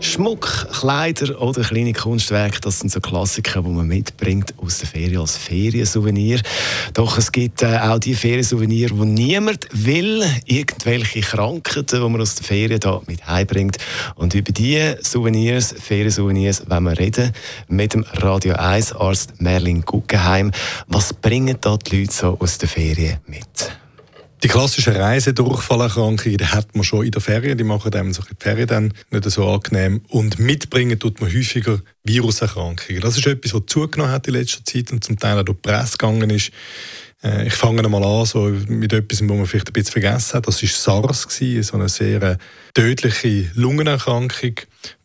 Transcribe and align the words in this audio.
Schmuck, 0.00 0.68
Kleider 0.72 1.40
oder 1.42 1.62
kleine 1.62 1.92
Kunstwerke, 1.92 2.60
das 2.60 2.78
sind 2.78 2.90
so 2.90 3.00
Klassiker, 3.00 3.62
die 3.62 3.68
man 3.68 3.88
mitbringt 3.88 4.54
aus 4.58 4.78
der 4.78 4.88
Ferien 4.88 5.20
als 5.20 5.36
Feriensouvenir. 5.36 6.40
Doch 6.94 7.18
es 7.18 7.32
gibt 7.32 7.62
äh, 7.62 7.78
auch 7.78 7.98
die 7.98 8.14
Feriensouvenir, 8.14 8.90
die 8.90 9.06
niemand 9.06 9.66
will. 9.72 10.24
Irgendwelche 10.46 11.20
Krankheiten, 11.20 12.00
die 12.00 12.08
man 12.08 12.20
aus 12.20 12.36
der 12.36 12.46
Ferien 12.46 12.78
da 12.80 13.02
mit 13.06 13.26
heimbringt. 13.26 13.78
Und 14.14 14.34
über 14.34 14.52
diese 14.52 14.98
Souvenirs, 15.02 15.74
Feriensouvenirs, 15.78 16.62
wenn 16.68 16.84
wir 16.84 16.98
reden 16.98 17.32
mit 17.66 17.94
dem 17.94 18.04
Radio 18.14 18.54
1 18.54 18.92
Arzt 18.92 19.40
Merlin 19.40 19.82
Guggenheim. 19.82 20.52
Was 20.86 21.12
bringen 21.12 21.56
da 21.60 21.76
die 21.76 22.00
Leute 22.00 22.12
so 22.12 22.36
aus 22.38 22.58
der 22.58 22.68
Ferien 22.68 23.18
mit? 23.26 23.72
Die 24.44 24.48
klassischen 24.48 24.94
Reisedurchfallerkrankungen, 24.94 26.36
die 26.36 26.46
hat 26.46 26.74
man 26.76 26.84
schon 26.84 27.04
in 27.04 27.10
der 27.10 27.20
Ferien, 27.20 27.58
die 27.58 27.64
machen 27.64 27.92
einem 27.92 28.12
so 28.12 28.22
die 28.22 28.36
Ferien 28.38 28.68
dann 28.68 28.94
nicht 29.10 29.28
so 29.30 29.48
angenehm. 29.48 30.02
Und 30.08 30.38
mitbringen 30.38 30.98
tut 30.98 31.20
man 31.20 31.32
häufiger 31.32 31.80
Viruserkrankungen. 32.04 33.02
Das 33.02 33.16
ist 33.16 33.26
etwas, 33.26 33.54
was 33.54 33.62
zugenommen 33.66 34.12
hat 34.12 34.28
in 34.28 34.34
letzter 34.34 34.64
Zeit 34.64 34.92
und 34.92 35.02
zum 35.02 35.18
Teil 35.18 35.38
auch 35.40 35.44
durch 35.44 35.58
die 35.58 35.68
Presse 35.68 35.98
gegangen 35.98 36.30
ist. 36.30 36.52
Äh, 37.22 37.46
ich 37.46 37.54
fange 37.54 37.86
mal 37.88 38.04
an 38.04 38.26
so 38.26 38.50
mit 38.68 38.92
etwas, 38.92 39.20
wo 39.22 39.34
man 39.34 39.46
vielleicht 39.46 39.68
ein 39.68 39.72
bisschen 39.72 39.92
vergessen 39.92 40.34
hat. 40.34 40.46
Das 40.46 40.62
war 40.62 40.68
SARS, 40.68 41.26
so 41.62 41.76
eine 41.76 41.88
sehr 41.88 42.22
äh, 42.22 42.36
tödliche 42.74 43.50
Lungenerkrankung, 43.54 44.54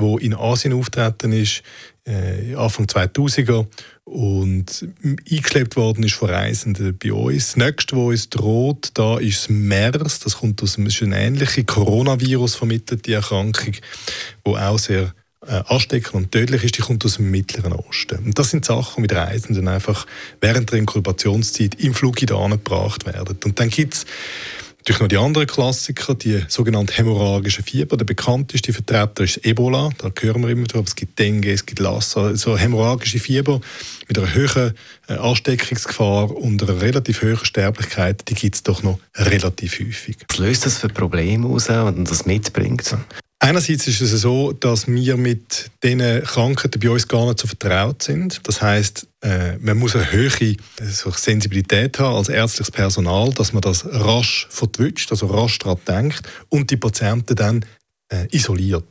die 0.00 0.24
in 0.24 0.34
Asien 0.34 0.72
auftreten 0.72 1.32
ist, 1.32 1.62
äh, 2.06 2.54
Anfang 2.54 2.86
2000er 2.86 3.66
und 4.04 4.88
eingeschleppt 5.30 5.76
worden 5.76 6.02
ist 6.02 6.14
von 6.14 6.30
Reisenden 6.30 6.98
bei 6.98 7.12
uns. 7.12 7.52
Das 7.52 7.56
nächste, 7.56 7.96
was 7.96 8.02
uns 8.02 8.30
droht, 8.30 8.90
da 8.94 9.18
ist 9.18 9.42
das 9.42 9.48
MERS. 9.50 10.18
Das 10.20 10.38
kommt 10.38 10.62
aus 10.62 10.76
einem, 10.76 10.88
ist 10.88 11.02
eine 11.02 11.18
ähnliche 11.20 11.64
Coronavirus 11.64 12.56
vermittelte 12.56 13.14
Erkrankung, 13.14 13.74
die 14.46 14.50
auch 14.50 14.78
sehr 14.78 15.14
äh, 15.50 15.62
und 16.12 16.32
tödlich 16.32 16.64
ist, 16.64 16.78
die 16.78 16.82
kommt 16.82 17.04
aus 17.04 17.16
dem 17.16 17.30
Mittleren 17.30 17.72
Osten. 17.72 18.24
Und 18.24 18.38
das 18.38 18.50
sind 18.50 18.64
Sachen, 18.64 18.96
die 18.96 19.00
mit 19.02 19.14
Reisenden 19.14 19.68
einfach 19.68 20.06
während 20.40 20.70
der 20.70 20.78
Inkubationszeit 20.78 21.74
im 21.76 21.94
Flug 21.94 22.16
gebracht 22.16 23.06
werden. 23.06 23.38
Und 23.44 23.58
dann 23.58 23.68
gibt 23.68 23.94
es 23.94 24.06
Natürlich 24.80 25.00
noch 25.00 25.08
die 25.08 25.16
anderen 25.18 25.46
Klassiker, 25.46 26.14
die 26.14 26.42
sogenannte 26.48 26.94
hämorrhagische 26.94 27.62
Fieber. 27.62 27.98
Der 27.98 28.06
bekannteste 28.06 28.72
Vertreter 28.72 29.24
ist 29.24 29.44
Ebola, 29.44 29.90
da 29.98 30.10
hören 30.18 30.40
wir 30.40 30.48
immer 30.48 30.66
drüber. 30.66 30.86
Es 30.86 30.96
gibt 30.96 31.18
Dengue, 31.18 31.52
es 31.52 31.66
gibt 31.66 31.80
Lassa. 31.80 32.34
So 32.34 32.56
hämorrhagische 32.56 33.18
Fieber 33.18 33.60
mit 34.08 34.18
einer 34.18 34.34
hohen 34.34 34.72
äh, 35.06 35.12
Ansteckungsgefahr 35.12 36.34
und 36.34 36.62
einer 36.62 36.80
relativ 36.80 37.20
hohen 37.20 37.44
Sterblichkeit, 37.44 38.26
die 38.30 38.34
gibt 38.34 38.54
es 38.54 38.62
doch 38.62 38.82
noch 38.82 38.98
relativ 39.16 39.78
häufig. 39.80 40.16
Was 40.30 40.38
löst 40.38 40.64
das 40.64 40.78
für 40.78 40.88
Probleme 40.88 41.46
aus, 41.48 41.68
wenn 41.68 42.06
das 42.06 42.24
mitbringt? 42.24 42.96
Einerseits 43.42 43.86
ist 43.86 44.02
es 44.02 44.20
so, 44.20 44.52
dass 44.52 44.86
wir 44.86 45.16
mit 45.16 45.70
diesen 45.82 46.22
Krankheiten 46.24 46.78
bei 46.78 46.90
uns 46.90 47.08
gar 47.08 47.24
nicht 47.26 47.40
so 47.40 47.48
vertraut 47.48 48.02
sind. 48.02 48.38
Das 48.46 48.60
heißt, 48.60 49.06
äh, 49.22 49.56
man 49.56 49.78
muss 49.78 49.96
eine 49.96 50.12
hohe 50.12 50.56
Sensibilität 50.82 51.98
haben 51.98 52.16
als 52.16 52.28
ärztliches 52.28 52.70
Personal, 52.70 53.32
dass 53.32 53.54
man 53.54 53.62
das 53.62 53.86
rasch 53.86 54.46
vertwitscht, 54.50 55.10
also 55.10 55.26
rasch 55.28 55.58
daran 55.58 55.78
denkt 55.88 56.22
und 56.50 56.70
die 56.70 56.76
Patienten 56.76 57.34
dann 57.34 57.64
äh, 58.10 58.26
isoliert. 58.30 58.84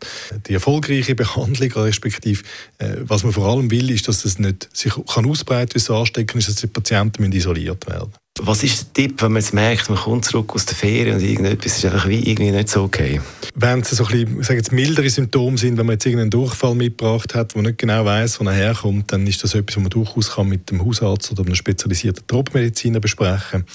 Die 0.47 0.55
erfolgreiche 0.55 1.13
Behandlung, 1.13 1.71
respektive 1.73 2.43
äh, 2.79 2.95
was 3.01 3.23
man 3.23 3.33
vor 3.33 3.45
allem 3.45 3.69
will, 3.69 3.91
ist, 3.91 4.07
dass 4.07 4.25
es 4.25 4.39
nicht 4.39 4.67
sich 4.75 4.93
kann 5.13 5.27
ausbreiten, 5.27 5.75
wie 5.75 5.79
es 5.79 5.91
anstecken 5.91 6.39
ist, 6.39 6.49
dass 6.49 6.55
die 6.55 6.67
Patienten 6.67 7.31
isoliert 7.31 7.85
werden. 7.87 8.13
Was 8.41 8.63
ist 8.63 8.79
der 8.79 8.93
Tipp, 8.93 9.21
wenn 9.21 9.33
man 9.33 9.41
jetzt 9.41 9.53
merkt, 9.53 9.89
man 9.89 9.99
kommt 9.99 10.25
zurück 10.25 10.53
aus 10.55 10.65
der 10.65 10.75
Ferien 10.75 11.17
und 11.17 11.23
irgendetwas 11.23 11.77
ist 11.77 11.85
einfach 11.85 12.07
wie 12.07 12.19
irgendwie 12.19 12.51
nicht 12.51 12.69
so 12.69 12.83
okay? 12.83 13.19
Wenn 13.55 13.81
es 13.81 13.89
so 13.89 14.05
ein 14.05 14.35
bisschen, 14.35 14.55
jetzt, 14.55 14.71
mildere 14.71 15.09
Symptome 15.09 15.57
sind, 15.57 15.77
wenn 15.77 15.85
man 15.85 15.95
jetzt 15.95 16.05
irgendeinen 16.05 16.31
Durchfall 16.31 16.75
mitgebracht 16.75 17.35
hat, 17.35 17.55
wo 17.55 17.61
nicht 17.61 17.77
genau 17.77 18.05
weiß, 18.05 18.39
wo 18.39 18.45
er 18.45 18.53
herkommt, 18.53 19.11
dann 19.11 19.27
ist 19.27 19.43
das 19.43 19.55
etwas, 19.55 19.75
was 19.75 19.83
man 19.83 19.89
durchaus 19.89 20.31
kann 20.31 20.47
mit 20.47 20.69
dem 20.69 20.85
Hausarzt 20.85 21.31
oder 21.31 21.43
einem 21.43 21.55
spezialisierten 21.55 22.25
Tropfmediziner 22.27 22.99
besprechen. 22.99 23.65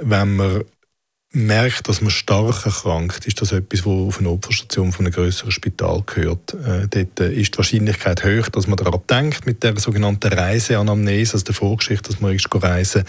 Wenn 0.00 0.36
man 0.36 0.64
merkt, 1.32 1.88
dass 1.88 2.00
man 2.00 2.10
stark 2.10 2.66
erkrankt, 2.66 3.26
ist 3.26 3.40
das 3.40 3.52
etwas, 3.52 3.86
was 3.86 3.92
auf 3.92 4.18
eine 4.18 4.30
Opferstation 4.30 4.92
von 4.92 5.06
einem 5.06 5.14
größeren 5.14 5.50
Spital 5.50 6.02
gehört. 6.04 6.54
Äh, 6.54 6.88
dort 6.88 7.20
ist 7.20 7.54
die 7.54 7.58
Wahrscheinlichkeit 7.58 8.24
hoch, 8.24 8.48
dass 8.48 8.66
man 8.66 8.76
daran 8.76 9.00
denkt, 9.08 9.46
mit 9.46 9.62
der 9.62 9.78
sogenannten 9.78 10.32
Reiseanamnese, 10.32 11.34
also 11.34 11.44
der 11.44 11.54
Vorgeschichte, 11.54 12.10
dass 12.10 12.20
man 12.20 12.34
ist 12.34 12.48
reisen 12.52 13.04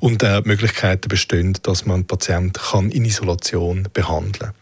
und 0.00 0.22
äh, 0.22 0.42
Möglichkeiten 0.44 1.08
bestehen, 1.08 1.56
dass 1.62 1.86
man 1.86 1.96
einen 1.96 2.06
Patienten 2.06 2.60
kann 2.60 2.90
in 2.90 3.04
Isolation 3.04 3.88
behandeln 3.92 4.32
kann. 4.32 4.54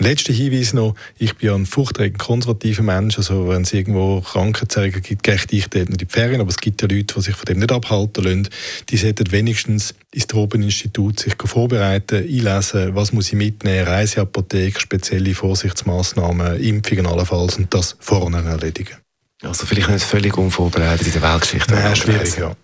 Letzter 0.00 0.32
Hinweis 0.32 0.72
noch, 0.72 0.94
ich 1.18 1.36
bin 1.36 1.48
ja 1.48 1.54
ein 1.54 1.66
furchtträgend 1.66 2.18
konservativer 2.18 2.82
Mensch, 2.82 3.18
also 3.18 3.48
wenn 3.48 3.62
es 3.62 3.72
irgendwo 3.74 4.22
Krankheitserreger 4.22 5.00
gibt, 5.00 5.22
gehe 5.22 5.34
ich 5.34 5.46
dort 5.46 5.74
nicht 5.74 5.76
in 5.76 5.96
die 5.98 6.06
Ferien, 6.06 6.40
aber 6.40 6.48
es 6.48 6.56
gibt 6.56 6.80
ja 6.80 6.88
Leute, 6.88 7.14
die 7.14 7.20
sich 7.20 7.36
von 7.36 7.44
dem 7.44 7.58
nicht 7.58 7.70
abhalten 7.70 8.24
lassen, 8.24 8.48
die 8.88 8.96
sollten 8.96 9.30
wenigstens 9.30 9.94
ins 10.10 10.26
Tropeninstitut 10.26 11.20
sich 11.20 11.34
vorbereiten, 11.44 12.16
einlesen, 12.16 12.94
was 12.94 13.12
muss 13.12 13.28
ich 13.28 13.34
mitnehmen, 13.34 13.86
Reiseapotheke, 13.86 14.80
spezielle 14.80 15.34
Vorsichtsmaßnahmen, 15.34 16.58
Impfungen 16.60 17.06
allenfalls 17.06 17.58
und 17.58 17.72
das 17.74 17.96
vorne 18.00 18.38
erledigen. 18.38 18.96
Also 19.42 19.66
vielleicht 19.66 19.90
nicht 19.90 20.04
völlig 20.04 20.36
unvorbereitet 20.36 21.06
in 21.06 21.12
der 21.12 21.22
Weltgeschichte. 21.22 21.74
Nein, 21.74 21.96
schwierig, 21.96 22.36
ja. 22.38 22.54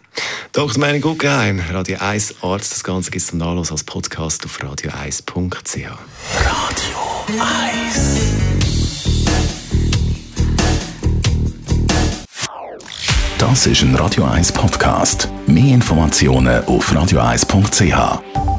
Dr. 0.53 0.79
Meining 0.79 1.03
Guggenheim, 1.03 1.61
Radio 1.71 1.99
1 1.99 2.37
Arzt. 2.43 2.73
Das 2.73 2.85
Ganze 2.85 3.11
gibt 3.11 3.23
es 3.23 3.29
zum 3.29 3.39
Nachlass 3.39 3.71
als 3.71 3.85
Podcast 3.85 4.45
auf 4.47 4.59
radio1.ch. 4.59 5.77
Radio 5.77 7.06
1. 7.29 8.21
Das 13.39 13.67
ist 13.67 13.83
ein 13.83 13.97
Radio 13.97 14.25
1 14.25 14.53
Podcast. 14.53 15.29
Mehr 15.47 15.75
Informationen 15.75 16.65
auf 16.67 16.93
radio1.ch. 16.93 18.56